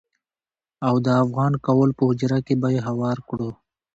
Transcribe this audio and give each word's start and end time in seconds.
او 0.87 0.95
د 1.05 1.07
افغان 1.23 1.53
کهول 1.63 1.91
په 1.97 2.03
حجره 2.09 2.39
کې 2.45 2.55
به 2.61 2.67
يې 2.75 2.81
هوار 2.89 3.17
کړو. 3.29 3.49